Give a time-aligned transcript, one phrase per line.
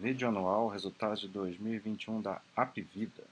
[0.00, 3.24] Vídeo anual, resultados de 2021 da Apvida.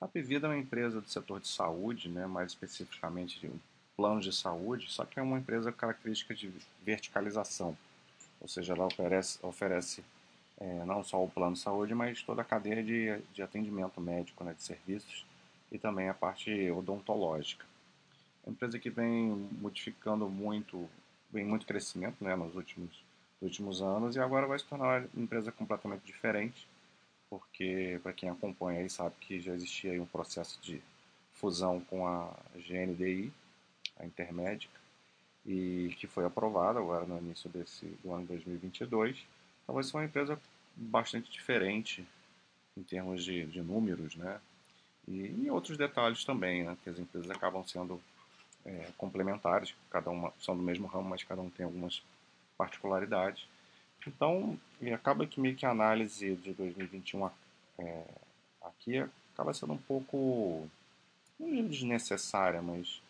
[0.00, 3.50] A Apvida é uma empresa do setor de saúde, né, mais especificamente de
[3.98, 6.50] planos de saúde, só que é uma empresa característica de
[6.82, 7.76] verticalização,
[8.40, 10.02] ou seja, ela oferece, oferece
[10.58, 14.42] é, não só o plano de saúde, mas toda a cadeia de, de atendimento médico,
[14.42, 15.26] né, de serviços,
[15.70, 17.66] e também a parte odontológica.
[18.42, 20.88] É uma empresa que vem modificando muito,
[21.30, 23.04] vem muito crescimento né, nos últimos
[23.40, 26.66] últimos anos e agora vai se tornar uma empresa completamente diferente,
[27.28, 30.82] porque para quem acompanha aí sabe que já existia aí um processo de
[31.34, 33.32] fusão com a GNDI,
[33.98, 34.74] a Intermédica,
[35.44, 39.24] e que foi aprovada agora no início desse, do ano 2022.
[39.62, 40.40] Então vai ser uma empresa
[40.74, 42.06] bastante diferente
[42.76, 44.40] em termos de, de números, né?
[45.06, 46.76] E, e, outros detalhes também, né?
[46.82, 48.00] Que as empresas acabam sendo
[48.64, 52.02] é, complementares, cada uma são do mesmo ramo, mas cada um tem algumas
[52.56, 53.46] particularidades.
[54.06, 54.58] Então,
[54.94, 57.28] acaba que meio que a análise de 2021
[57.78, 58.04] é,
[58.62, 58.98] aqui
[59.32, 60.68] acaba sendo um pouco,
[61.38, 63.02] não desnecessária, mas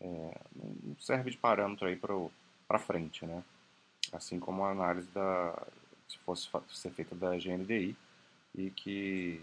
[0.00, 3.42] é, não serve de parâmetro aí para frente, né?
[4.12, 5.66] Assim como a análise da,
[6.08, 7.96] se fosse ser feita da GNDI
[8.54, 9.42] e que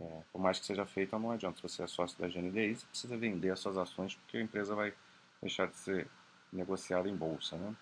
[0.00, 1.56] é, por mais que seja feita, não adianta.
[1.56, 4.74] Se você é sócio da GNDI, você precisa vender as suas ações porque a empresa
[4.74, 4.94] vai
[5.42, 6.08] deixar de ser
[6.52, 7.74] negociada em bolsa, né?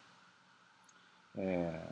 [1.39, 1.89] É,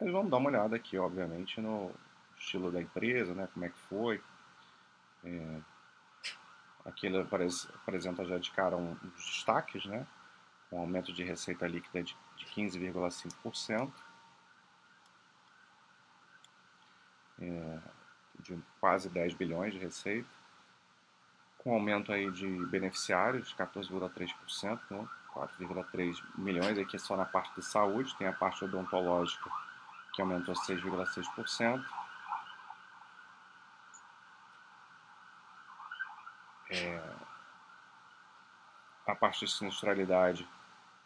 [0.00, 1.94] mas vamos dar uma olhada aqui, obviamente, no
[2.36, 4.20] estilo da empresa, né, como é que foi.
[5.24, 5.60] É,
[6.84, 10.04] aqui ele apresenta já de cara um, uns destaques, né,
[10.72, 13.92] um aumento de receita líquida de, de 15,5%,
[17.40, 17.78] é,
[18.40, 20.28] de quase 10 bilhões de receita,
[21.58, 27.62] com aumento aí de beneficiários, 14,3%, né, 4,3 milhões, aqui é só na parte de
[27.62, 29.50] saúde, tem a parte odontológica
[30.14, 31.84] que aumentou 6,6%.
[36.70, 37.02] É,
[39.06, 40.48] a parte de sinistralidade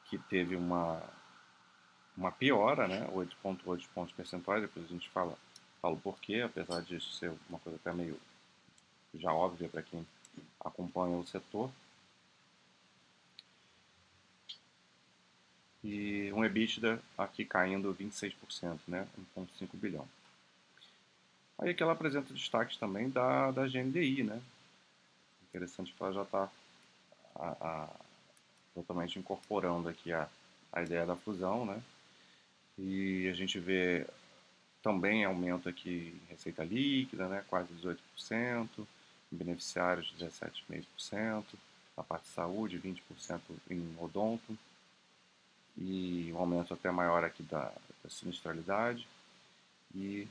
[0.05, 1.03] que teve uma,
[2.17, 5.37] uma piora, né, 8,8 pontos percentuais, depois a gente fala,
[5.83, 8.19] fala o porquê, apesar disso ser uma coisa até meio
[9.15, 10.07] já óbvia para quem
[10.61, 11.71] acompanha o setor.
[15.83, 20.07] E um EBITDA aqui caindo 26%, né, 1,5 bilhão.
[21.59, 24.41] Aí aqui ela apresenta destaques também da, da GNDI, né,
[25.49, 26.49] interessante que ela já está
[28.75, 30.29] totalmente incorporando aqui a,
[30.73, 31.83] a ideia da fusão, né,
[32.79, 34.07] e a gente vê
[34.83, 38.87] também aumento aqui em receita líquida, né, quase 18%,
[39.31, 41.45] beneficiários 17,5%,
[41.97, 43.41] a parte de saúde 20%
[43.71, 44.59] em odonto,
[45.81, 47.73] e um aumento até maior aqui da,
[48.05, 49.09] da sinistralidade
[49.95, 50.29] e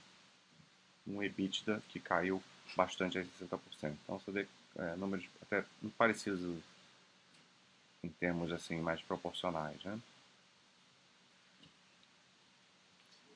[1.08, 2.42] um EBITDA que caiu
[2.76, 3.60] bastante a 60%.
[3.82, 5.66] Então você vê é, números até
[5.98, 6.62] parecidos
[8.04, 10.00] em termos assim mais proporcionais, né?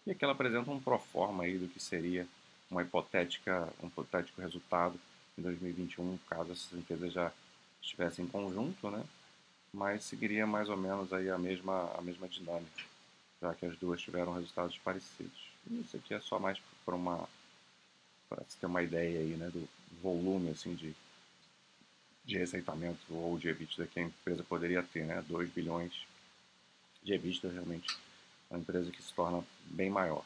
[0.05, 2.27] E aqui ela apresenta um proforma aí do que seria
[2.69, 4.99] uma hipotética, um hipotético resultado
[5.37, 7.31] em 2021, caso essas empresas já
[7.81, 9.03] estivessem em conjunto, né?
[9.73, 12.83] Mas seguiria mais ou menos aí a mesma, a mesma dinâmica,
[13.41, 15.51] já que as duas tiveram resultados parecidos.
[15.69, 17.27] Isso aqui é só mais para uma
[18.29, 19.67] para você ter uma ideia aí, né, do
[20.01, 20.93] volume assim de
[22.23, 25.91] de receitamento ou de EBITDA que a empresa poderia ter, né, 2 bilhões
[27.03, 27.97] de EBITDA realmente
[28.49, 30.23] uma empresa que se torna bem maior.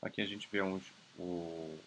[0.00, 0.84] Aqui a gente vê uns,
[1.18, 1.78] o,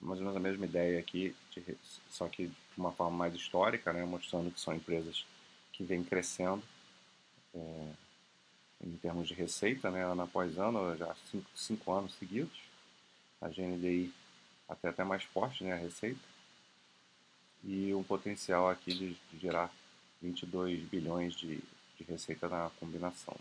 [0.00, 1.76] mais ou menos a mesma ideia aqui, de,
[2.08, 5.26] só que de uma forma mais histórica, né, mostrando que são empresas
[5.72, 6.62] que vêm crescendo
[7.54, 7.92] é,
[8.82, 12.58] em termos de receita, né, ano após ano, já cinco, cinco anos seguidos.
[13.40, 14.12] A GNDI
[14.68, 16.20] até até mais forte, né, a receita.
[17.62, 19.70] E um potencial aqui de, de gerar
[20.22, 21.56] 22 bilhões de,
[21.96, 23.36] de receita na combinação.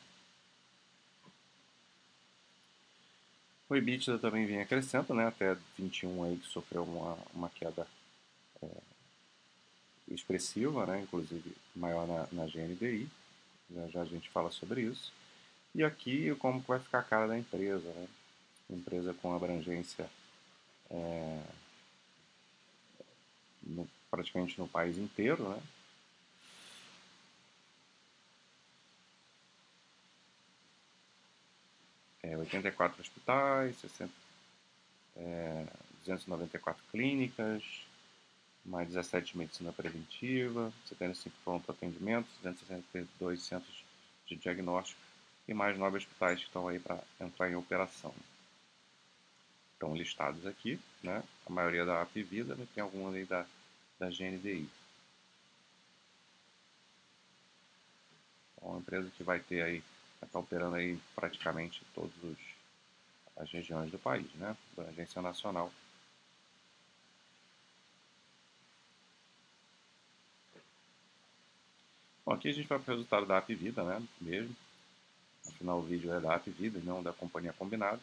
[3.69, 7.85] O EBITDA também vinha crescendo, né, até 21 aí que sofreu uma, uma queda
[8.63, 8.67] é,
[10.07, 13.07] expressiva, né, inclusive maior na, na GNDI,
[13.69, 15.13] já, já a gente fala sobre isso.
[15.75, 18.07] E aqui como vai ficar a cara da empresa, né,
[18.71, 20.09] empresa com abrangência
[20.89, 21.43] é,
[23.61, 25.61] no, praticamente no país inteiro, né,
[32.29, 34.11] é, 84 hospitais, 60,
[35.17, 35.65] é,
[36.05, 37.63] 294 clínicas,
[38.63, 43.83] mais 17 de medicina preventiva, 75 pronto atendimento, 262 centros
[44.27, 45.01] de diagnóstico
[45.47, 48.13] e mais nove hospitais que estão aí para entrar em operação.
[49.73, 51.23] Estão listados aqui, né?
[51.45, 53.45] a maioria da Apivida, mas tem alguns aí da,
[53.97, 54.69] da GNDI.
[58.61, 59.81] É uma empresa que vai ter aí,
[60.19, 62.37] vai estar operando aí praticamente todas
[63.37, 64.55] as regiões do país, né?
[64.89, 65.71] Agência nacional.
[72.25, 74.05] Bom, aqui a gente vai para o resultado da Apivida, né?
[74.21, 74.55] Mesmo.
[75.47, 77.99] Afinal, o vídeo é da Apivida e não da companhia combinada.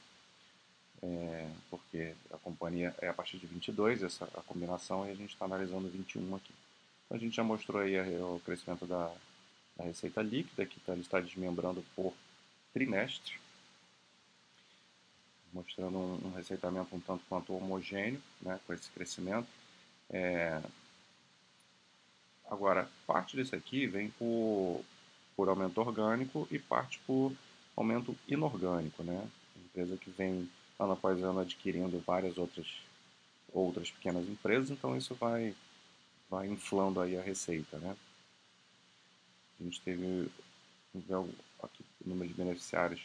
[1.02, 5.32] É, porque a companhia é a partir de 22, essa a combinação, e a gente
[5.32, 6.52] está analisando 21 aqui.
[7.04, 9.14] Então, a gente já mostrou aí o crescimento da,
[9.78, 12.12] a receita líquida, que tá, ele está desmembrando por
[12.72, 13.34] trimestre,
[15.52, 19.48] mostrando um, receitamento um tanto quanto homogêneo, né, com esse crescimento.
[20.10, 20.62] É...
[22.48, 24.84] Agora, parte desse aqui vem por,
[25.34, 27.32] por aumento orgânico e parte por
[27.76, 29.28] aumento inorgânico, né?
[29.56, 30.48] Empresa que vem
[30.78, 32.66] ano após ano adquirindo várias outras
[33.52, 35.54] outras pequenas empresas, então isso vai
[36.30, 37.96] vai inflando aí a receita, né?
[39.60, 40.30] A gente teve
[41.62, 43.02] aqui, o número de beneficiários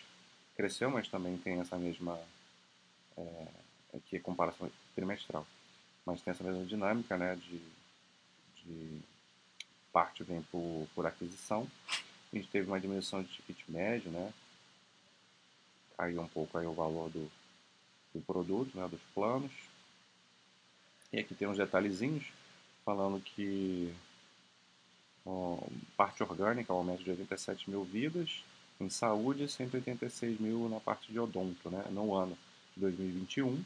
[0.56, 2.20] cresceu, mas também tem essa mesma
[3.18, 3.48] é,
[3.94, 5.46] aqui é comparação trimestral,
[6.06, 7.62] mas tem essa mesma dinâmica, né, de,
[8.64, 9.02] de
[9.92, 11.68] parte vem por, por aquisição.
[12.32, 14.34] A gente teve uma diminuição de ticket médio, né,
[15.98, 17.32] caiu um pouco aí o valor do,
[18.14, 19.52] do produto, né, dos planos.
[21.12, 22.26] E aqui tem uns detalhezinhos
[22.86, 23.94] falando que
[25.96, 28.44] parte orgânica, aumento de 87 mil vidas,
[28.80, 32.38] em saúde 186 mil na parte de odonto, né, no ano
[32.76, 33.64] de 2021.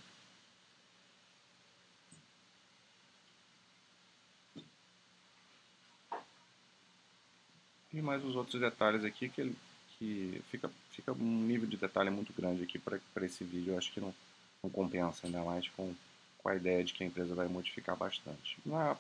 [7.94, 9.56] E mais os outros detalhes aqui que,
[9.98, 13.72] que fica, fica um nível de detalhe muito grande aqui para esse vídeo.
[13.72, 14.14] Eu acho que não,
[14.62, 15.96] não compensa, ainda mais com,
[16.40, 18.58] com a ideia de que a empresa vai modificar bastante.
[18.66, 18.98] Na,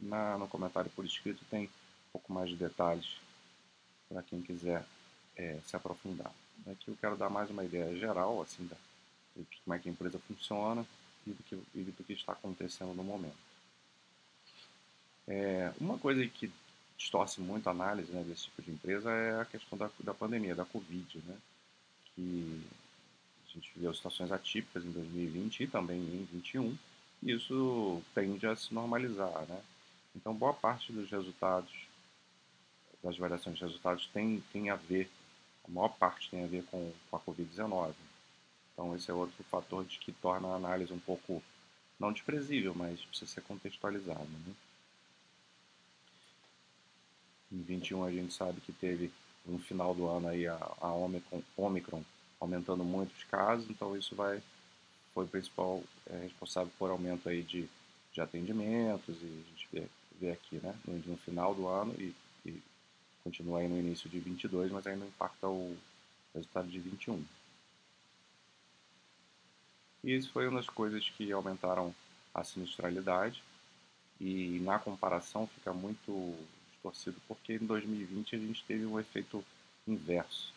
[0.00, 1.68] na, no comentário por escrito tem
[2.12, 3.16] pouco mais de detalhes
[4.08, 4.84] para quem quiser
[5.36, 6.32] é, se aprofundar.
[6.66, 8.76] Aqui eu quero dar mais uma ideia geral assim da,
[9.34, 10.86] de como é que a empresa funciona
[11.26, 13.36] e do que, e do que está acontecendo no momento.
[15.26, 16.52] É, uma coisa que
[16.96, 20.54] distorce muito a análise né, desse tipo de empresa é a questão da, da pandemia,
[20.54, 21.36] da Covid, né,
[22.14, 22.62] que
[23.46, 26.76] a gente viveu situações atípicas em 2020 e também em 2021,
[27.22, 29.46] e isso tende a se normalizar.
[29.48, 29.62] Né?
[30.14, 31.70] Então, boa parte dos resultados
[33.02, 35.10] das variações de resultados tem, tem a ver,
[35.66, 37.92] a maior parte tem a ver com, com a Covid-19.
[38.72, 41.42] Então esse é outro fator de que torna a análise um pouco,
[41.98, 44.24] não desprezível, mas precisa ser contextualizada.
[44.24, 44.54] Né?
[47.52, 49.10] Em 21 a gente sabe que teve
[49.44, 52.02] no final do ano aí a, a Omicron, Omicron
[52.40, 54.42] aumentando muito os casos, então isso vai
[55.14, 57.68] foi principal é, responsável por aumento aí de,
[58.12, 59.86] de atendimentos e a gente vê,
[60.18, 62.14] vê aqui, né, no, no final do ano e
[63.22, 65.76] continua aí no início de 22, mas não impacta o
[66.34, 67.24] resultado de 21.
[70.04, 71.94] E isso foi uma das coisas que aumentaram
[72.34, 73.42] a sinistralidade
[74.20, 76.36] e na comparação fica muito
[76.72, 79.44] distorcido porque em 2020 a gente teve um efeito
[79.86, 80.52] inverso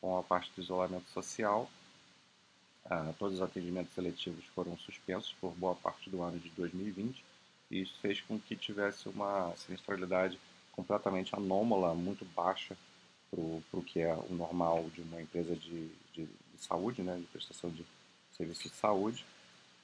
[0.00, 1.68] com a parte do isolamento social.
[2.84, 7.22] Ah, todos os atendimentos seletivos foram suspensos por boa parte do ano de 2020
[7.70, 10.38] e isso fez com que tivesse uma sinistralidade
[10.78, 12.78] completamente anômala, muito baixa
[13.30, 17.26] para o que é o normal de uma empresa de, de, de, saúde, né, de
[17.26, 17.84] prestação de
[18.30, 19.26] serviços de saúde.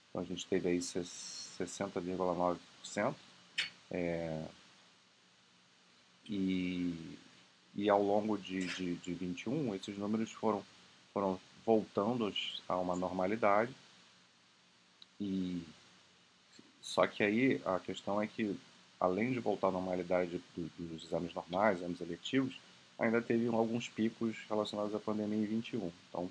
[0.09, 3.13] Então a gente teve aí 60,9%.
[3.91, 4.45] É,
[6.27, 7.19] e,
[7.75, 10.65] e ao longo de, de, de 21, esses números foram,
[11.13, 12.33] foram voltando
[12.69, 13.75] a uma normalidade.
[15.21, 15.61] E
[16.81, 18.57] só que aí a questão é que
[19.05, 22.59] além de voltar à normalidade do, dos exames normais, exames eletivos,
[22.99, 25.91] ainda teve alguns picos relacionados à pandemia em 21.
[26.09, 26.31] Então,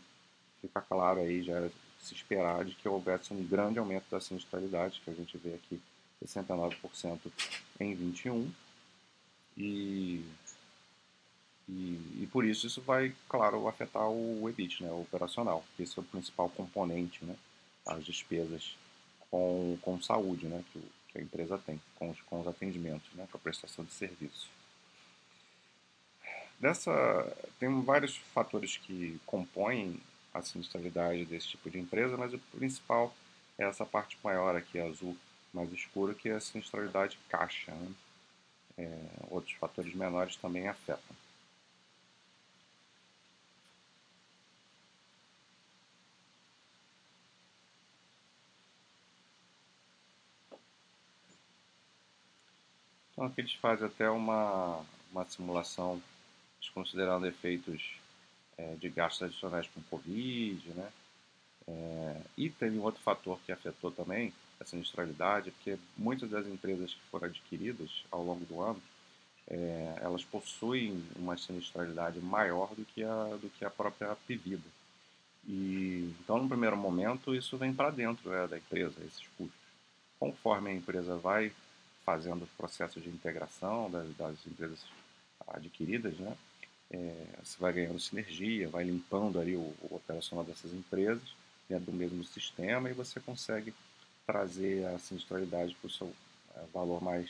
[0.62, 5.10] fica claro aí, já se esperar de que houvesse um grande aumento da sinistralidade, que
[5.10, 5.80] a gente vê aqui
[6.26, 7.20] 69%
[7.80, 8.52] em 21.
[9.56, 10.26] E,
[11.70, 15.64] e, e, por isso isso vai, claro, afetar o EBIT, né, o operacional.
[15.80, 17.36] Esse é o principal componente, né,
[17.86, 18.76] as despesas
[19.30, 23.08] com, com saúde, né, que o, que a empresa tem com os, com os atendimentos,
[23.14, 24.50] né, com a prestação de serviço.
[26.60, 26.92] Dessa,
[27.60, 30.00] tem vários fatores que compõem
[30.34, 33.14] a sinistralidade desse tipo de empresa, mas o principal
[33.58, 35.16] é essa parte maior aqui, azul
[35.54, 37.72] mais escura, que é a sinistralidade caixa.
[37.72, 37.92] Né?
[38.78, 41.16] É, outros fatores menores também afetam.
[53.24, 56.02] Então aqui eles fazem até uma, uma simulação
[56.60, 57.94] desconsiderando efeitos
[58.58, 60.92] é, de gastos adicionais com Covid, né?
[61.66, 66.94] É, e teve um outro fator que afetou também a sinistralidade, porque muitas das empresas
[66.94, 68.84] que foram adquiridas ao longo do ano,
[69.48, 74.68] é, elas possuem uma sinistralidade maior do que a, do que a própria Pivida.
[75.48, 79.64] E, então, no primeiro momento, isso vem para dentro né, da empresa, esses custos.
[80.20, 81.54] Conforme a empresa vai
[82.06, 84.80] fazendo os processos de integração das, das empresas
[85.48, 86.36] adquiridas, né,
[86.92, 91.34] é, você vai ganhando sinergia, vai limpando ali o, o operacional dessas empresas
[91.68, 93.74] dentro do mesmo sistema e você consegue
[94.26, 96.14] trazer a sinistralidade para o seu
[96.56, 97.30] é, valor mais,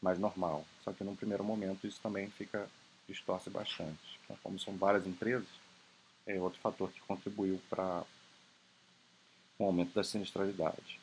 [0.00, 0.64] mais normal.
[0.84, 2.68] Só que no primeiro momento isso também fica
[3.08, 4.20] distorce bastante.
[4.24, 5.48] Então, como são várias empresas,
[6.26, 8.04] é outro fator que contribuiu para
[9.58, 11.01] o aumento da sinistralidade.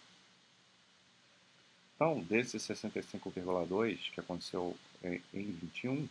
[2.00, 6.10] Então, desses 65,2 que aconteceu em, em 21, deixa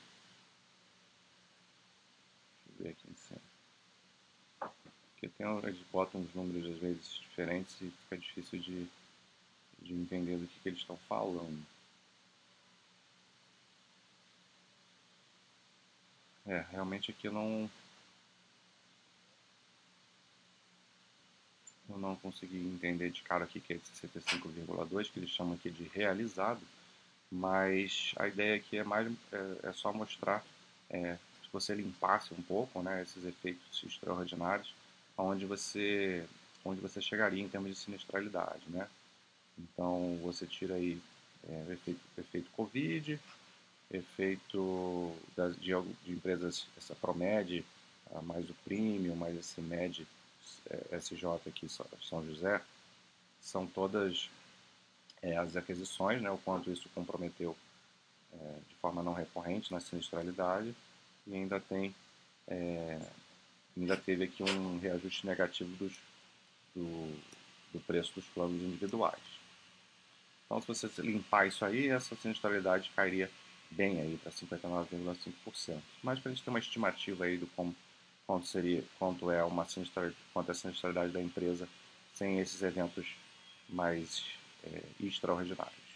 [2.67, 3.41] eu ver aqui em cima.
[5.13, 8.87] Porque tem, eles botam os números às vezes diferentes e fica difícil de,
[9.81, 11.65] de entender do que, que eles estão falando.
[16.45, 17.71] É, realmente aqui não.
[21.99, 25.85] Não consegui entender de cara aqui que é esse 65,2, que eles chamam aqui de
[25.85, 26.61] realizado,
[27.31, 30.45] mas a ideia aqui é mais é, é só mostrar
[30.89, 34.75] é, se você limpasse um pouco né, esses efeitos extraordinários,
[35.17, 36.25] onde você,
[36.65, 38.63] onde você chegaria em termos de sinistralidade.
[38.69, 38.89] Né?
[39.59, 41.01] Então você tira aí
[41.49, 43.19] é, o efeito, efeito Covid,
[43.91, 45.73] efeito das, de,
[46.05, 47.65] de, empresas, essa Promed,
[48.23, 50.07] mais o Premium, mais esse Med
[50.93, 52.61] SJ aqui, São José,
[53.41, 54.29] são todas
[55.23, 57.57] é, as aquisições, né, o quanto isso comprometeu
[58.33, 60.75] é, de forma não recorrente na sinistralidade,
[61.27, 61.95] e ainda tem
[62.47, 63.01] é,
[63.77, 65.93] ainda teve aqui um reajuste negativo dos,
[66.75, 67.21] do,
[67.73, 69.21] do preço dos planos individuais.
[70.47, 73.31] Então, se você limpar isso aí, essa sinistralidade cairia
[73.71, 75.79] bem aí para 59,5%.
[76.03, 77.77] Mas para a gente ter uma estimativa aí do como,
[78.29, 79.67] quanto seria, quanto é uma
[80.35, 81.67] quanto é a sinistralidade da empresa
[82.13, 83.17] sem esses eventos
[83.71, 84.23] mais
[84.65, 85.89] é, extraordinários.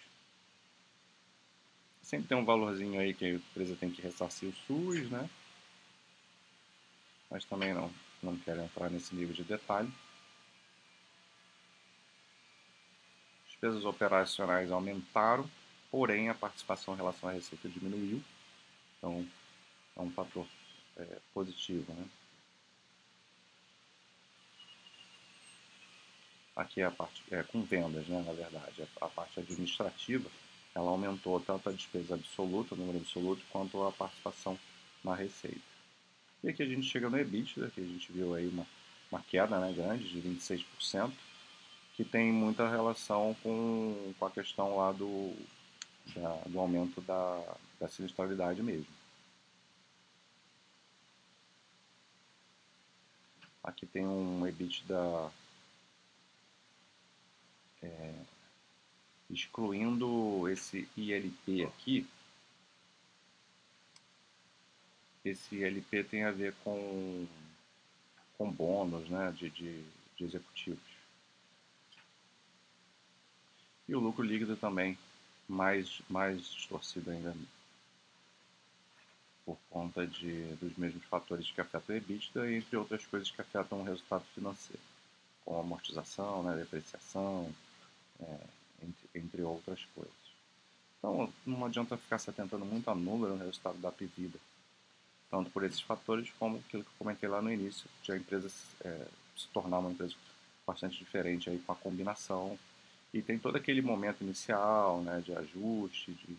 [2.03, 5.29] Sempre tem um valorzinho aí que a empresa tem que ressarcir o SUS, né?
[7.31, 9.93] Mas também não, não quero entrar nesse nível de detalhe.
[13.47, 15.49] Despesas operacionais aumentaram
[15.93, 18.23] porém a participação em relação à receita diminuiu,
[18.97, 19.29] então
[19.95, 20.47] é um fator
[20.97, 21.93] é, positivo.
[21.93, 22.07] Né?
[26.55, 30.29] Aqui é a parte é, com vendas, né, na verdade, a, a parte administrativa
[30.75, 34.59] ela aumentou tanto a despesa absoluta, o número absoluto, quanto a participação
[35.05, 35.61] na receita.
[36.43, 38.67] E aqui a gente chega no EBITDA, que a gente viu aí uma,
[39.11, 41.13] uma queda né, grande de 26%,
[41.95, 45.37] que tem muita relação com, com a questão lá do,
[46.15, 48.87] da, do aumento da, da sinistralidade mesmo.
[53.63, 55.31] Aqui tem um EBITDA
[57.83, 58.15] é,
[59.31, 62.07] excluindo esse ILP aqui.
[65.25, 67.27] Esse ILP tem a ver com,
[68.37, 69.85] com bônus né, de, de,
[70.17, 70.93] de executivos.
[73.89, 74.97] E o lucro líquido também
[75.49, 77.35] mais, mais distorcido ainda
[79.45, 83.81] por conta de, dos mesmos fatores que afetam o EBITDA, entre outras coisas que afetam
[83.81, 84.83] o resultado financeiro,
[85.45, 87.53] como amortização, né, depreciação,
[88.23, 90.13] é, entre, entre, outras coisas.
[90.99, 94.39] Então, não adianta ficar se atentando muito a número no resultado da Pivida,
[95.31, 98.51] tanto por esses fatores como aquilo que eu comentei lá no início, de a empresa
[98.85, 100.15] é, se tornar uma empresa
[100.67, 102.59] bastante diferente aí com a combinação
[103.13, 106.37] e tem todo aquele momento inicial, né, de ajuste, de,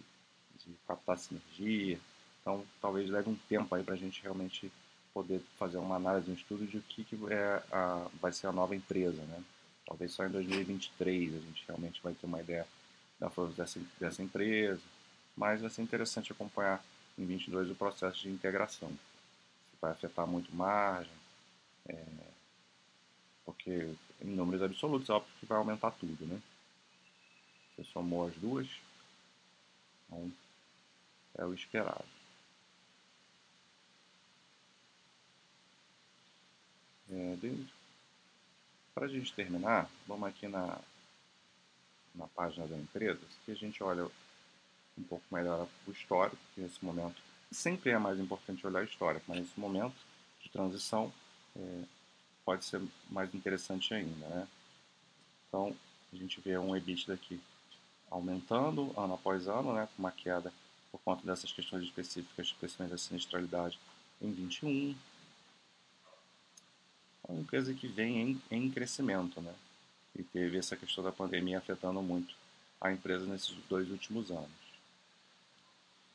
[0.66, 2.00] de captar sinergia.
[2.42, 4.72] Então, talvez leve um tempo aí para a gente realmente
[5.14, 8.52] poder fazer uma análise, um estudo de o que, que é a, vai ser a
[8.52, 9.44] nova empresa, né?
[9.86, 12.68] Talvez só em 2023 a gente realmente vai ter uma ideia
[13.20, 14.82] da força dessa, dessa empresa,
[15.36, 16.84] mas vai ser interessante acompanhar
[17.18, 18.90] em 22 o processo de integração.
[18.90, 21.12] Se vai afetar muito margem,
[21.88, 22.06] é,
[23.46, 26.42] porque em números absolutos é óbvio que vai aumentar tudo, né?
[27.76, 28.68] Você somou as duas.
[30.06, 30.32] Então,
[31.36, 32.06] é o esperado.
[37.10, 37.38] É,
[38.94, 40.80] Para a gente terminar, vamos aqui na,
[42.14, 44.06] na página da empresa, que a gente olha
[44.98, 47.22] um pouco melhor o histórico, que nesse momento
[47.52, 49.96] sempre é mais importante olhar o histórico, mas nesse momento
[50.42, 51.12] de transição
[51.56, 51.84] é,
[52.46, 54.28] pode ser mais interessante ainda.
[54.28, 54.48] Né?
[55.48, 55.76] Então,
[56.12, 57.40] a gente vê um EBITDA aqui
[58.12, 60.54] aumentando ano após ano, né, com uma queda
[60.92, 63.80] por conta dessas questões específicas, especialmente da sinistralidade,
[64.22, 64.96] em 21.
[67.28, 69.54] É uma empresa que vem em, em crescimento, né?
[70.18, 72.36] E teve essa questão da pandemia afetando muito
[72.80, 74.50] a empresa nesses dois últimos anos.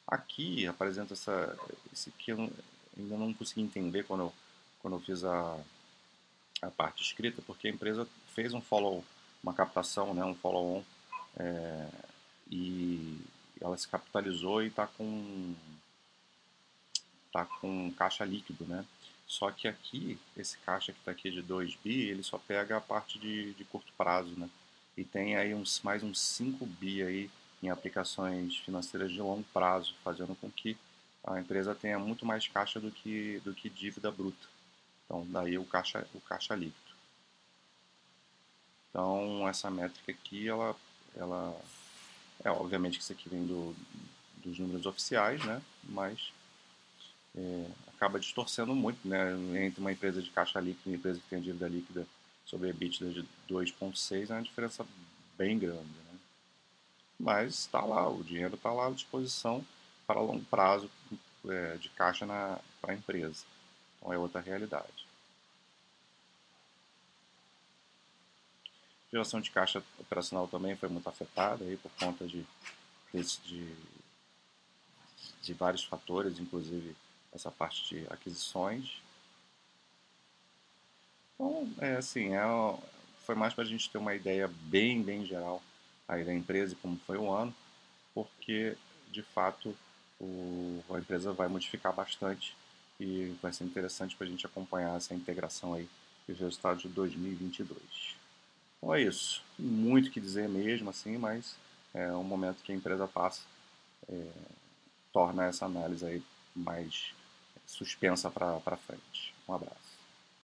[0.06, 1.56] Aqui apresenta essa,
[1.92, 2.50] esse que eu
[2.96, 4.34] ainda não consegui entender quando eu,
[4.80, 5.58] quando eu fiz a,
[6.62, 9.04] a parte escrita, porque a empresa fez um follow,
[9.42, 10.82] uma captação, né, um follow-on,
[11.36, 11.88] é,
[12.50, 13.18] e
[13.60, 15.54] ela se capitalizou e está com
[17.32, 18.84] tá com caixa líquido, né?
[19.28, 22.80] Só que aqui, esse caixa que está aqui de 2 bi, ele só pega a
[22.80, 24.49] parte de, de curto prazo, né?
[24.97, 27.30] E tem aí uns, mais uns 5 bi aí
[27.62, 30.78] em aplicações financeiras de longo prazo, fazendo com que
[31.23, 34.49] a empresa tenha muito mais caixa do que, do que dívida bruta.
[35.04, 36.88] Então, daí o caixa, o caixa líquido.
[38.88, 40.75] Então, essa métrica aqui, ela,
[41.14, 41.61] ela
[42.42, 43.76] é obviamente que isso aqui vem do,
[44.37, 45.61] dos números oficiais, né?
[45.85, 46.32] Mas
[47.38, 49.33] é, acaba distorcendo muito, né?
[49.64, 52.07] Entre uma empresa de caixa líquida e uma empresa que tem dívida líquida
[52.45, 54.85] sobre EBITDA de 2,6 é uma diferença
[55.37, 56.18] bem grande, né?
[57.18, 59.64] Mas está lá, o dinheiro está lá à disposição
[60.07, 60.90] para longo prazo
[61.49, 62.26] é, de caixa
[62.80, 63.45] para a empresa.
[63.99, 65.07] Então é outra realidade.
[69.09, 72.45] A geração de caixa operacional também foi muito afetada aí por conta de,
[73.12, 73.75] de,
[75.42, 76.95] de vários fatores, inclusive
[77.32, 79.02] essa parte de aquisições.
[81.34, 82.43] Então, é assim, é,
[83.25, 85.62] foi mais para a gente ter uma ideia bem, bem geral
[86.06, 87.54] aí da empresa e como foi o ano,
[88.14, 88.76] porque
[89.10, 89.76] de fato
[90.21, 92.56] o, a empresa vai modificar bastante
[92.99, 95.88] e vai ser interessante para a gente acompanhar essa integração aí
[96.26, 97.78] dos resultados de 2022.
[98.78, 99.43] Então é isso.
[99.58, 101.56] Muito que dizer mesmo assim, mas
[101.95, 103.43] é um momento que a empresa passa
[104.08, 104.30] é,
[105.12, 106.23] torna essa análise aí
[106.54, 107.12] mais
[107.69, 109.35] suspensa para frente.
[109.47, 109.87] Um abraço.